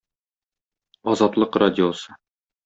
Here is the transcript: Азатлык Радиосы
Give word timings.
Азатлык 1.11 1.53
Радиосы 1.61 2.09